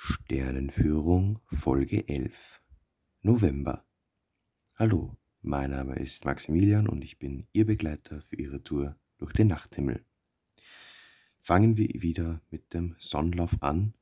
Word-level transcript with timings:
Sternenführung 0.00 1.40
Folge 1.46 2.08
11 2.08 2.62
November 3.22 3.84
Hallo, 4.76 5.16
mein 5.42 5.70
Name 5.70 5.96
ist 5.96 6.24
Maximilian 6.24 6.88
und 6.88 7.02
ich 7.02 7.18
bin 7.18 7.48
Ihr 7.52 7.66
Begleiter 7.66 8.22
für 8.22 8.36
Ihre 8.36 8.62
Tour 8.62 8.94
durch 9.18 9.32
den 9.32 9.48
Nachthimmel. 9.48 10.04
Fangen 11.40 11.76
wir 11.76 11.88
wieder 11.94 12.40
mit 12.48 12.74
dem 12.74 12.94
Sonnenlauf 13.00 13.60
an. 13.60 13.92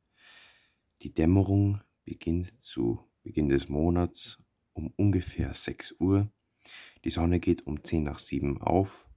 Die 1.00 1.14
Dämmerung 1.14 1.80
beginnt 2.04 2.60
zu 2.60 3.00
Beginn 3.22 3.48
des 3.48 3.70
Monats 3.70 4.38
um 4.74 4.92
ungefähr 4.96 5.54
6 5.54 5.96
Uhr. 5.98 6.30
Die 7.06 7.10
Sonne 7.10 7.40
geht 7.40 7.66
um 7.66 7.82
10 7.82 8.04
nach 8.04 8.18
7 8.18 8.60
auf. 8.60 9.08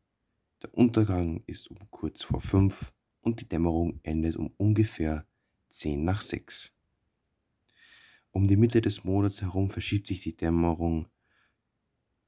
Der 0.63 0.73
Untergang 0.73 1.43
ist 1.45 1.69
um 1.69 1.91
kurz 1.91 2.23
vor 2.23 2.39
5 2.39 2.93
und 3.19 3.41
die 3.41 3.49
Dämmerung 3.49 3.99
endet 4.03 4.37
um 4.37 4.53
ungefähr 4.55 5.25
10 5.69 6.03
nach 6.03 6.21
6. 6.21 6.73
Um 8.31 8.47
die 8.47 8.57
Mitte 8.57 8.81
des 8.81 9.03
Monats 9.03 9.41
herum 9.41 9.69
verschiebt 9.69 10.07
sich 10.07 10.21
die 10.21 10.35
Dämmerung 10.35 11.07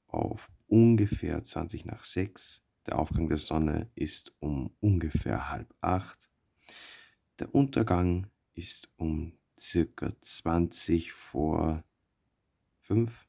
auf 0.08 0.52
ungefähr 0.68 1.44
20 1.44 1.86
nach 1.86 2.04
6. 2.04 2.64
Der 2.88 2.98
Aufgang 2.98 3.28
der 3.28 3.38
Sonne 3.38 3.90
ist 3.96 4.34
um 4.40 4.76
ungefähr 4.80 5.50
halb 5.50 5.74
8. 5.82 6.30
Der 7.40 7.54
Untergang 7.54 8.28
ist 8.54 8.90
um 8.98 9.38
circa 9.60 10.14
20 10.22 11.12
vor 11.12 11.84
5 12.80 13.28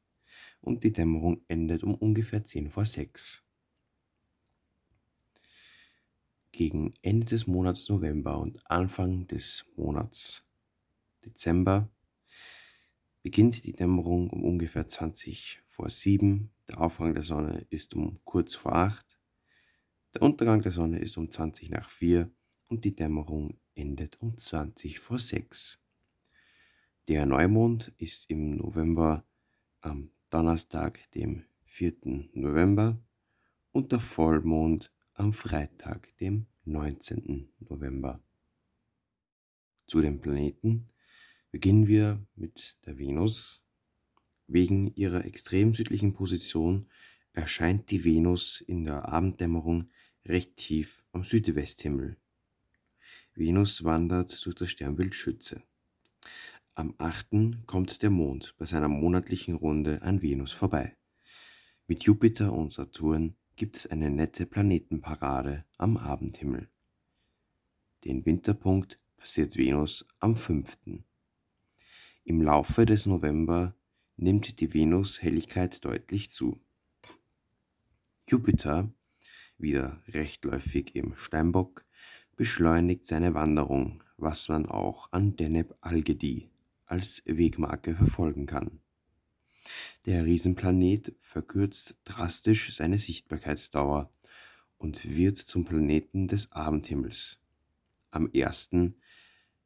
und 0.61 0.85
die 0.85 0.93
Dämmerung 0.93 1.45
endet 1.49 1.83
um 1.83 1.95
ungefähr 1.95 2.43
10 2.43 2.71
vor 2.71 2.87
6. 2.87 3.45
Gegen 6.53 6.93
Ende 7.01 7.25
des 7.27 7.47
Monats 7.47 7.89
November 7.89 8.39
und 8.39 8.61
Anfang 8.71 9.27
des 9.27 9.65
Monats 9.75 10.47
Dezember 11.25 11.89
beginnt 13.23 13.65
die 13.65 13.73
Dämmerung 13.73 14.29
um 14.29 14.45
ungefähr 14.45 14.87
20 14.87 15.63
vor 15.67 15.89
7. 15.89 16.51
Der 16.69 16.83
Aufgang 16.83 17.15
der 17.15 17.23
Sonne 17.23 17.67
ist 17.71 17.95
um 17.95 18.21
kurz 18.25 18.55
vor 18.55 18.75
8. 18.75 19.19
Der 20.13 20.21
Untergang 20.21 20.61
der 20.61 20.73
Sonne 20.73 20.99
ist 20.99 21.17
um 21.17 21.31
20 21.31 21.71
nach 21.71 21.89
4 21.89 22.31
und 22.69 22.85
die 22.85 22.95
Dämmerung 22.95 23.59
endet 23.75 24.21
um 24.21 24.37
20 24.37 24.99
vor 24.99 25.19
6. 25.19 25.83
Der 27.09 27.25
Neumond 27.25 27.95
ist 27.97 28.29
im 28.29 28.57
November 28.57 29.25
am 29.81 30.11
Donnerstag, 30.29 31.11
dem 31.13 31.45
4. 31.65 31.95
November 32.35 32.99
und 33.73 33.93
der 33.93 34.01
Vollmond 34.01 34.93
am 35.23 35.33
Freitag, 35.33 36.17
dem 36.17 36.47
19. 36.65 37.49
November. 37.61 38.21
Zu 39.87 40.01
den 40.01 40.21
Planeten 40.21 40.89
beginnen 41.53 41.87
wir 41.87 42.27
mit 42.35 42.77
der 42.87 42.99
Venus. 42.99 43.63
Wegen 44.49 44.93
ihrer 44.97 45.25
extrem 45.25 45.75
südlichen 45.75 46.13
Position 46.13 46.89
erscheint 47.35 47.93
die 47.93 48.03
Venus 48.03 48.63
in 48.63 48.83
der 48.83 49.09
Abenddämmerung 49.09 49.91
recht 50.27 50.57
tief 50.57 51.05
am 51.13 51.23
Südwesthimmel. 51.23 52.17
Venus 53.37 53.85
wandert 53.85 54.45
durch 54.45 54.57
das 54.57 54.71
Sternbild 54.71 55.15
Schütze. 55.15 55.63
Am 56.75 56.97
8. 56.99 57.65
kommt 57.67 58.03
der 58.03 58.11
Mond 58.11 58.57
bei 58.59 58.67
seiner 58.67 58.89
monatlichen 58.89 59.55
Runde 59.55 60.03
an 60.03 60.21
Venus 60.21 60.51
vorbei. 60.51 60.97
Mit 61.87 62.03
Jupiter 62.03 62.53
und 62.53 62.73
Saturn 62.73 63.37
gibt 63.57 63.77
es 63.77 63.87
eine 63.87 64.11
nette 64.11 64.47
Planetenparade 64.47 65.65
am 65.79 65.97
Abendhimmel. 65.97 66.69
Den 68.05 68.27
Winterpunkt 68.27 68.99
passiert 69.17 69.57
Venus 69.57 70.07
am 70.19 70.37
5. 70.37 70.79
Im 72.25 72.41
Laufe 72.43 72.85
des 72.85 73.07
November 73.07 73.75
nimmt 74.17 74.61
die 74.61 74.75
Venus-Helligkeit 74.75 75.85
deutlich 75.85 76.31
zu. 76.31 76.61
Jupiter, 78.27 78.93
wieder 79.59 80.03
rechtläufig 80.09 80.95
im 80.95 81.17
Steinbock, 81.17 81.85
beschleunigt 82.37 83.07
seine 83.07 83.35
Wanderung, 83.35 84.03
was 84.17 84.49
man 84.49 84.67
auch 84.67 85.13
an 85.13 85.37
Deneb 85.37 85.75
Algedi 85.81 86.51
als 86.87 87.23
Wegmarke 87.27 87.95
verfolgen 87.95 88.47
kann. 88.47 88.82
Der 90.07 90.25
Riesenplanet 90.25 91.15
verkürzt 91.21 91.99
drastisch 92.05 92.75
seine 92.75 92.99
Sichtbarkeitsdauer 92.99 94.11
und 94.79 95.17
wird 95.17 95.39
zum 95.39 95.65
Planeten 95.65 96.27
des 96.27 96.51
Abendhimmels. 96.53 97.41
Am 98.11 98.29
1. 98.35 98.71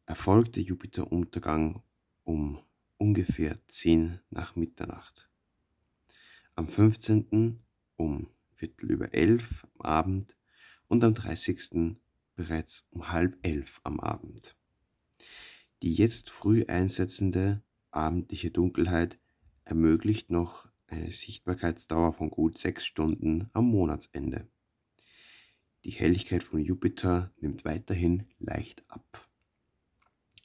erfolgt 0.04 0.56
der 0.56 0.62
Jupiteruntergang 0.62 1.82
um 2.24 2.60
ungefähr 2.98 3.58
10 3.68 4.20
nach 4.30 4.56
Mitternacht. 4.56 5.30
Am 6.54 6.68
15. 6.68 7.60
um 7.96 8.28
Viertel 8.54 8.90
über 8.90 9.12
11 9.12 9.66
am 9.74 9.80
Abend 9.80 10.36
und 10.88 11.04
am 11.04 11.12
30. 11.12 11.96
bereits 12.34 12.86
um 12.90 13.10
halb 13.10 13.38
elf 13.42 13.80
am 13.84 14.00
Abend. 14.00 14.56
Die 15.82 15.94
jetzt 15.94 16.30
früh 16.30 16.64
einsetzende 16.66 17.62
abendliche 17.90 18.50
Dunkelheit 18.50 19.18
ermöglicht 19.66 20.30
noch 20.30 20.68
eine 20.86 21.10
Sichtbarkeitsdauer 21.10 22.12
von 22.12 22.30
gut 22.30 22.56
sechs 22.56 22.86
Stunden 22.86 23.50
am 23.52 23.66
Monatsende. 23.66 24.48
Die 25.84 25.90
Helligkeit 25.90 26.42
von 26.42 26.60
Jupiter 26.60 27.32
nimmt 27.40 27.64
weiterhin 27.64 28.24
leicht 28.38 28.84
ab. 28.88 29.28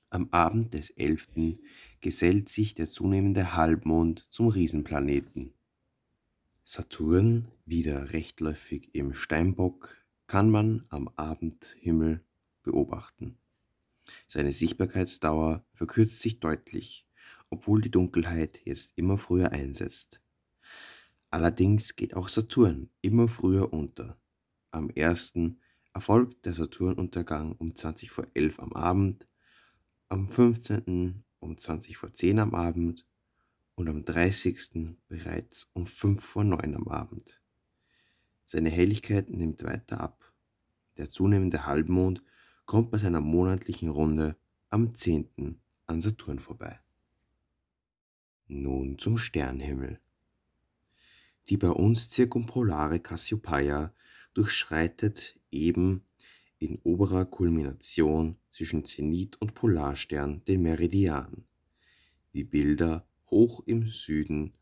Am 0.09 0.29
Abend 0.31 0.73
des 0.73 0.89
11. 0.89 1.59
gesellt 2.01 2.49
sich 2.49 2.73
der 2.73 2.87
zunehmende 2.87 3.55
Halbmond 3.55 4.27
zum 4.29 4.47
Riesenplaneten. 4.47 5.53
Saturn, 6.63 7.47
wieder 7.65 8.11
rechtläufig 8.13 8.93
im 8.93 9.13
Steinbock, 9.13 9.95
kann 10.27 10.49
man 10.49 10.85
am 10.89 11.07
Abendhimmel 11.15 12.23
beobachten. 12.63 13.37
Seine 14.27 14.51
Sichtbarkeitsdauer 14.51 15.63
verkürzt 15.73 16.19
sich 16.19 16.39
deutlich 16.39 17.05
obwohl 17.49 17.81
die 17.81 17.91
Dunkelheit 17.91 18.61
jetzt 18.65 18.93
immer 18.95 19.17
früher 19.17 19.51
einsetzt. 19.51 20.21
Allerdings 21.29 21.95
geht 21.95 22.13
auch 22.13 22.27
Saturn 22.27 22.89
immer 23.01 23.27
früher 23.27 23.71
unter. 23.71 24.17
Am 24.71 24.89
1. 24.95 25.33
erfolgt 25.93 26.45
der 26.45 26.53
Saturnuntergang 26.53 27.53
um 27.53 27.73
20 27.73 28.11
vor 28.11 28.27
11 28.33 28.59
am 28.59 28.73
Abend, 28.73 29.27
am 30.09 30.27
15. 30.27 31.23
um 31.39 31.57
20 31.57 31.97
vor 31.97 32.11
10 32.11 32.39
am 32.39 32.53
Abend 32.53 33.05
und 33.75 33.87
am 33.87 34.03
30. 34.03 34.97
bereits 35.07 35.69
um 35.73 35.85
5 35.85 36.23
vor 36.23 36.43
9 36.43 36.75
am 36.75 36.87
Abend. 36.87 37.41
Seine 38.45 38.69
Helligkeit 38.69 39.29
nimmt 39.29 39.63
weiter 39.63 40.01
ab. 40.01 40.33
Der 40.97 41.09
zunehmende 41.09 41.65
Halbmond 41.65 42.21
kommt 42.65 42.91
bei 42.91 42.97
seiner 42.97 43.21
monatlichen 43.21 43.89
Runde 43.89 44.35
am 44.69 44.93
10. 44.93 45.61
an 45.87 46.01
Saturn 46.01 46.39
vorbei. 46.39 46.79
Nun 48.53 48.99
zum 48.99 49.17
Sternhimmel. 49.17 50.01
Die 51.47 51.55
bei 51.55 51.69
uns 51.69 52.09
zirkumpolare 52.09 52.99
Cassiopeia 52.99 53.93
durchschreitet 54.33 55.39
eben 55.51 56.03
in 56.59 56.77
oberer 56.83 57.23
Kulmination 57.23 58.35
zwischen 58.49 58.83
Zenit 58.83 59.39
und 59.39 59.53
Polarstern 59.53 60.43
den 60.49 60.63
Meridian. 60.63 61.45
Die 62.33 62.43
Bilder 62.43 63.07
hoch 63.27 63.63
im 63.67 63.87
Süden 63.87 64.53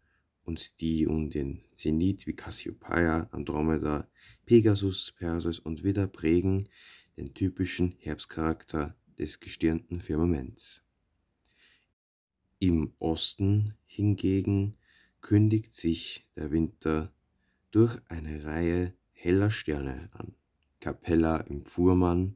und 0.44 0.82
die 0.82 1.08
um 1.08 1.32
den 1.32 1.64
Zenit 1.74 2.28
wie 2.28 2.36
Cassiopeia, 2.36 3.28
Andromeda, 3.32 4.08
Pegasus, 4.46 5.14
Perseus 5.18 5.58
und 5.58 5.84
Widder 5.84 6.06
prägen 6.06 6.70
den 7.18 7.34
typischen 7.34 7.96
Herbstcharakter 7.98 8.96
des 9.18 9.40
gestirnten 9.40 10.00
Firmaments. 10.00 10.84
Im 12.62 12.92
Osten 13.00 13.74
hingegen 13.86 14.76
kündigt 15.22 15.74
sich 15.74 16.28
der 16.36 16.52
Winter 16.52 17.14
durch 17.72 17.98
eine 18.10 18.44
Reihe 18.44 18.94
heller 19.14 19.50
Sterne 19.50 20.10
an. 20.12 20.36
Capella 20.82 21.38
im 21.38 21.62
Fuhrmann, 21.62 22.36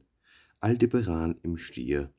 Aldebaran 0.60 1.38
im 1.42 1.58
Stier, 1.58 2.10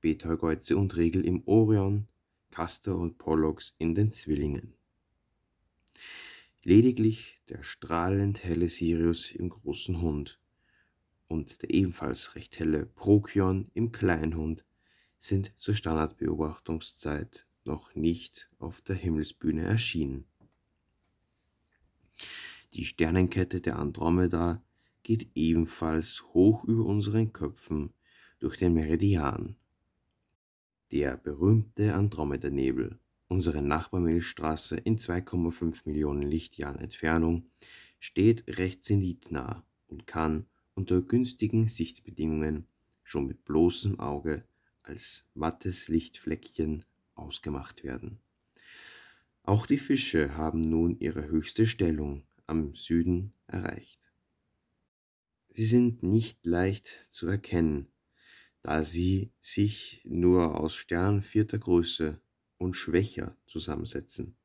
Betelgeuse 0.00 0.74
und 0.74 0.96
Regel 0.96 1.26
im 1.26 1.46
Orion, 1.46 2.08
Castor 2.50 2.98
und 2.98 3.18
Pollux 3.18 3.74
in 3.76 3.94
den 3.94 4.10
Zwillingen. 4.10 4.72
Lediglich 6.64 7.42
der 7.50 7.62
strahlend 7.62 8.42
helle 8.42 8.70
Sirius 8.70 9.32
im 9.32 9.50
großen 9.50 10.00
Hund 10.00 10.40
und 11.28 11.60
der 11.60 11.74
ebenfalls 11.74 12.34
recht 12.36 12.58
helle 12.58 12.86
Prokion 12.86 13.70
im 13.74 13.92
Kleinhund 13.92 14.64
sind 15.18 15.52
zur 15.58 15.74
Standardbeobachtungszeit 15.74 17.46
noch 17.70 17.94
nicht 17.94 18.50
auf 18.58 18.80
der 18.80 18.96
Himmelsbühne 18.96 19.62
erschienen. 19.62 20.24
Die 22.74 22.84
Sternenkette 22.84 23.60
der 23.60 23.78
Andromeda 23.78 24.60
geht 25.04 25.30
ebenfalls 25.36 26.24
hoch 26.34 26.64
über 26.64 26.84
unseren 26.84 27.32
Köpfen 27.32 27.92
durch 28.40 28.56
den 28.56 28.74
Meridian. 28.74 29.54
Der 30.90 31.16
berühmte 31.16 31.94
Andromeda-Nebel, 31.94 32.98
unsere 33.28 33.62
Nachbarmilchstraße 33.62 34.76
in 34.76 34.98
2,5 34.98 35.82
Millionen 35.84 36.22
Lichtjahren 36.22 36.80
Entfernung, 36.80 37.50
steht 38.00 38.48
recht 38.58 38.82
zenitnah 38.82 39.64
und 39.86 40.08
kann 40.08 40.46
unter 40.74 41.02
günstigen 41.02 41.68
Sichtbedingungen 41.68 42.66
schon 43.04 43.28
mit 43.28 43.44
bloßem 43.44 44.00
Auge 44.00 44.44
als 44.82 45.24
mattes 45.34 45.86
Lichtfleckchen 45.86 46.84
ausgemacht 47.20 47.84
werden. 47.84 48.18
Auch 49.42 49.66
die 49.66 49.78
Fische 49.78 50.36
haben 50.36 50.60
nun 50.60 50.98
ihre 50.98 51.26
höchste 51.28 51.66
Stellung 51.66 52.24
am 52.46 52.74
Süden 52.74 53.32
erreicht. 53.46 54.00
Sie 55.50 55.64
sind 55.64 56.02
nicht 56.02 56.46
leicht 56.46 57.06
zu 57.10 57.26
erkennen, 57.26 57.88
da 58.62 58.84
sie 58.84 59.32
sich 59.40 60.02
nur 60.04 60.60
aus 60.60 60.74
Sternen 60.74 61.22
vierter 61.22 61.58
Größe 61.58 62.20
und 62.58 62.74
schwächer 62.74 63.36
zusammensetzen. 63.46 64.36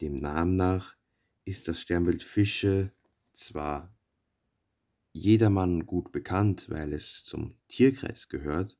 Dem 0.00 0.18
Namen 0.18 0.56
nach 0.56 0.96
ist 1.44 1.66
das 1.68 1.80
Sternbild 1.80 2.22
Fische 2.22 2.92
zwar 3.32 3.92
jedermann 5.12 5.86
gut 5.86 6.12
bekannt, 6.12 6.68
weil 6.70 6.92
es 6.92 7.24
zum 7.24 7.54
Tierkreis 7.68 8.28
gehört, 8.28 8.78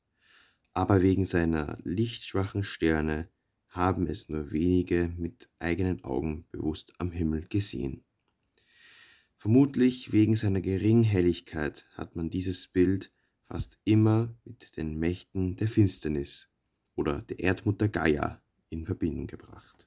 aber 0.74 1.02
wegen 1.02 1.24
seiner 1.24 1.78
lichtschwachen 1.84 2.64
Sterne 2.64 3.28
haben 3.68 4.06
es 4.06 4.28
nur 4.28 4.52
wenige 4.52 5.12
mit 5.16 5.48
eigenen 5.58 6.04
Augen 6.04 6.44
bewusst 6.50 6.92
am 6.98 7.10
Himmel 7.10 7.46
gesehen. 7.48 8.04
Vermutlich 9.36 10.12
wegen 10.12 10.36
seiner 10.36 10.60
geringen 10.60 11.02
Helligkeit 11.02 11.86
hat 11.94 12.14
man 12.14 12.30
dieses 12.30 12.68
Bild 12.68 13.12
fast 13.48 13.78
immer 13.84 14.34
mit 14.44 14.76
den 14.76 14.98
Mächten 14.98 15.56
der 15.56 15.68
Finsternis 15.68 16.48
oder 16.94 17.22
der 17.22 17.40
Erdmutter 17.40 17.88
Gaia 17.88 18.40
in 18.68 18.86
Verbindung 18.86 19.26
gebracht. 19.26 19.86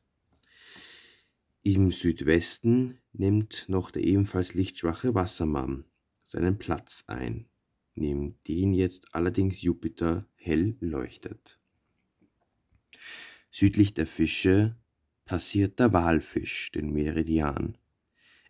Im 1.64 1.90
Südwesten 1.90 3.00
nimmt 3.14 3.66
noch 3.70 3.92
der 3.92 4.04
ebenfalls 4.04 4.54
lichtschwache 4.54 5.16
Wassermann 5.16 5.86
seinen 6.22 6.58
Platz 6.58 7.04
ein, 7.08 7.48
neben 7.96 8.38
den 8.48 8.74
jetzt 8.74 9.16
allerdings 9.16 9.62
Jupiter 9.62 10.28
hell 10.46 10.78
leuchtet. 10.80 11.60
Südlich 13.50 13.94
der 13.94 14.06
Fische 14.06 14.78
passiert 15.26 15.80
der 15.80 15.92
Walfisch 15.92 16.72
den 16.72 16.92
Meridian. 16.92 17.78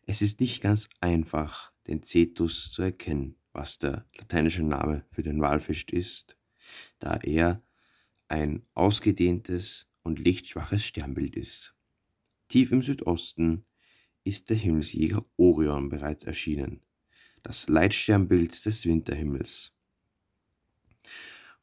Es 0.06 0.22
ist 0.22 0.42
nicht 0.42 0.62
ganz 0.62 0.90
einfach, 1.00 1.72
den 1.88 2.04
Cetus 2.04 2.72
zu 2.72 2.82
erkennen, 2.82 3.36
was 3.54 3.80
der 3.80 4.06
lateinische 4.18 4.64
Name 4.64 5.06
für 5.10 5.24
den 5.24 5.40
Walfisch 5.40 5.86
ist, 5.92 6.38
da 7.00 7.18
er 7.24 7.64
ein 8.28 8.64
ausgedehntes 8.74 9.88
und 10.04 10.20
lichtschwaches 10.20 10.84
Sternbild 10.84 11.36
ist. 11.36 11.76
Tief 12.50 12.72
im 12.72 12.82
Südosten 12.82 13.66
ist 14.24 14.50
der 14.50 14.58
Himmelsjäger 14.58 15.26
Orion 15.38 15.90
bereits 15.90 16.26
erschienen, 16.26 16.82
das 17.42 17.70
Leitsternbild 17.70 18.66
des 18.66 18.86
Winterhimmels. 18.86 19.75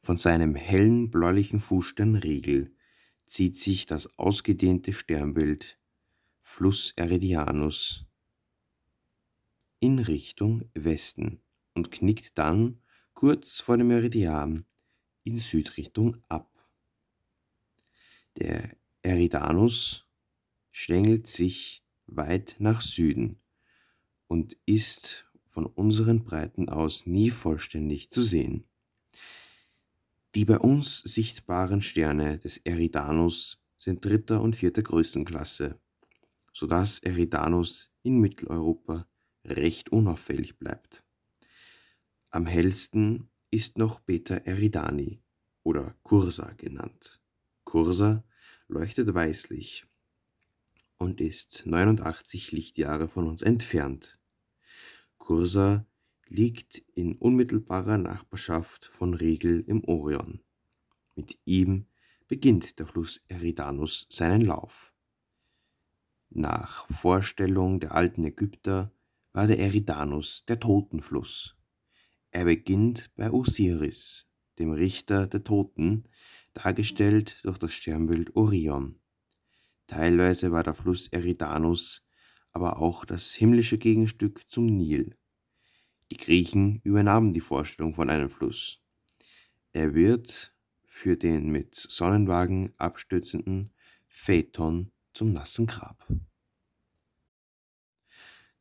Von 0.05 0.17
seinem 0.17 0.53
hellen 0.53 1.09
bläulichen 1.09 1.61
Fußstern 1.61 2.15
Riegel 2.15 2.75
zieht 3.25 3.57
sich 3.57 3.85
das 3.85 4.19
ausgedehnte 4.19 4.91
Sternbild 4.91 5.79
Fluss 6.41 6.91
Eridianus 6.97 8.05
in 9.79 9.99
Richtung 9.99 10.69
Westen 10.73 11.41
und 11.73 11.91
knickt 11.91 12.37
dann 12.37 12.81
kurz 13.13 13.61
vor 13.61 13.77
dem 13.77 13.87
Meridian 13.87 14.65
in 15.23 15.37
Südrichtung 15.37 16.17
ab. 16.27 16.51
Der 18.35 18.75
Eridanus 19.03 20.05
schlängelt 20.71 21.27
sich 21.27 21.81
weit 22.07 22.57
nach 22.59 22.81
Süden 22.81 23.39
und 24.27 24.57
ist 24.65 25.31
von 25.45 25.65
unseren 25.65 26.25
Breiten 26.25 26.67
aus 26.67 27.05
nie 27.05 27.29
vollständig 27.29 28.09
zu 28.09 28.21
sehen. 28.21 28.65
Die 30.35 30.45
bei 30.45 30.57
uns 30.57 31.01
sichtbaren 31.01 31.81
Sterne 31.81 32.39
des 32.39 32.57
Eridanus 32.57 33.61
sind 33.77 34.03
dritter 34.03 34.41
und 34.41 34.55
vierter 34.55 34.81
Größenklasse, 34.81 35.79
sodass 36.53 36.99
Eridanus 36.99 37.91
in 38.01 38.19
Mitteleuropa 38.19 39.07
recht 39.45 39.89
unauffällig 39.89 40.57
bleibt. 40.57 41.03
Am 42.31 42.47
hellsten 42.47 43.29
ist 43.51 43.77
noch 43.77 43.99
Beta 43.99 44.35
Eridani 44.37 45.21
oder 45.61 45.95
Cursa 46.01 46.53
genannt. 46.53 47.21
Cursa 47.63 48.23
leuchtet 48.67 49.13
weißlich 49.13 49.85
und 50.97 51.21
ist 51.21 51.67
89 51.67 52.51
Lichtjahre 52.51 53.07
von 53.07 53.27
uns 53.27 53.43
entfernt. 53.43 54.17
Cursa 55.19 55.85
liegt 56.33 56.79
in 56.95 57.15
unmittelbarer 57.15 57.99
Nachbarschaft 57.99 58.87
von 58.87 59.13
Riegel 59.13 59.63
im 59.67 59.83
Orion. 59.83 60.41
Mit 61.15 61.37
ihm 61.45 61.85
beginnt 62.27 62.79
der 62.79 62.87
Fluss 62.87 63.23
Eridanus 63.27 64.07
seinen 64.09 64.41
Lauf. 64.41 64.91
Nach 66.31 66.87
Vorstellung 66.91 67.79
der 67.79 67.93
alten 67.93 68.23
Ägypter 68.23 68.91
war 69.31 69.45
der 69.45 69.59
Eridanus 69.59 70.43
der 70.45 70.59
Totenfluss. 70.59 71.55
Er 72.31 72.45
beginnt 72.45 73.11
bei 73.15 73.31
Osiris, 73.31 74.27
dem 74.57 74.71
Richter 74.71 75.27
der 75.27 75.43
Toten, 75.43 76.05
dargestellt 76.55 77.41
durch 77.43 77.59
das 77.59 77.73
Sternbild 77.73 78.35
Orion. 78.35 78.99
Teilweise 79.85 80.51
war 80.51 80.63
der 80.63 80.73
Fluss 80.73 81.09
Eridanus 81.09 82.03
aber 82.53 82.77
auch 82.77 83.03
das 83.03 83.33
himmlische 83.33 83.77
Gegenstück 83.77 84.49
zum 84.49 84.67
Nil. 84.67 85.15
Die 86.13 86.17
Griechen 86.17 86.79
übernahmen 86.83 87.33
die 87.33 87.41
Vorstellung 87.41 87.95
von 87.95 88.11
einem 88.11 88.29
Fluss. 88.29 88.83
Er 89.71 89.95
wird 89.95 90.53
für 90.85 91.17
den 91.17 91.49
mit 91.49 91.73
Sonnenwagen 91.73 92.71
abstützenden 92.77 93.73
Phaeton 94.09 94.91
zum 95.13 95.33
nassen 95.33 95.65
Grab. 95.65 96.07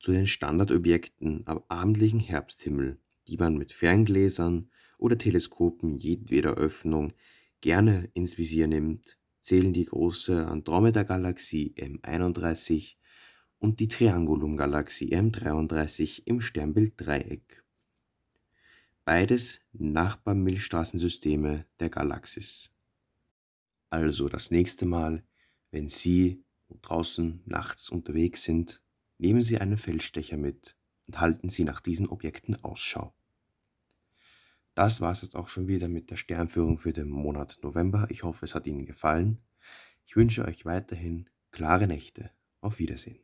Zu 0.01 0.13
den 0.13 0.27
Standardobjekten 0.27 1.43
am 1.47 1.63
abendlichen 1.69 2.21
Herbsthimmel, 2.21 2.99
die 3.27 3.37
man 3.37 3.59
mit 3.59 3.73
Ferngläsern 3.73 4.71
oder 4.97 5.19
Teleskopen 5.19 5.97
jedweder 5.97 6.55
Öffnung 6.55 7.13
gerne 7.61 8.09
ins 8.15 8.39
Visier 8.39 8.67
nimmt, 8.67 9.19
zählen 9.41 9.75
die 9.75 9.85
große 9.85 10.47
Andromeda-Galaxie 10.47 11.75
M31 11.77 12.97
und 13.63 13.79
die 13.79 13.87
Triangulum-Galaxie 13.87 15.15
M33 15.15 16.23
im 16.25 16.41
Sternbild 16.41 16.95
Dreieck. 16.97 17.63
Beides 19.05 19.61
Nachbarmilchstraßensysteme 19.73 21.65
der 21.79 21.89
Galaxis. 21.89 22.73
Also 23.89 24.29
das 24.29 24.51
nächste 24.51 24.85
Mal, 24.85 25.23
wenn 25.71 25.89
Sie 25.89 26.43
draußen 26.83 27.41
nachts 27.47 27.89
unterwegs 27.89 28.43
sind, 28.43 28.83
nehmen 29.19 29.43
Sie 29.43 29.59
einen 29.59 29.79
Feldstecher 29.79 30.37
mit 30.37 30.75
und 31.07 31.21
halten 31.21 31.49
Sie 31.49 31.63
nach 31.63 31.81
diesen 31.81 32.09
Objekten 32.09 32.65
Ausschau. 32.65 33.15
Das 34.75 35.01
war 35.01 35.13
es 35.13 35.23
jetzt 35.23 35.37
auch 35.37 35.47
schon 35.47 35.69
wieder 35.69 35.87
mit 35.87 36.11
der 36.11 36.17
Sternführung 36.17 36.79
für 36.79 36.93
den 36.93 37.11
Monat 37.11 37.61
November. 37.63 38.09
Ich 38.11 38.25
hoffe, 38.25 38.45
es 38.45 38.57
hat 38.57 38.67
Ihnen 38.67 38.87
gefallen. 38.87 39.39
Ich 40.05 40.17
wünsche 40.17 40.45
euch 40.45 40.65
weiterhin 40.65 41.31
klare 41.53 41.87
Nächte. 41.87 42.33
Auf 42.61 42.81
Wiedersehen. 42.81 43.19